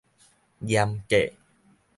[0.65, 1.31] 嚴格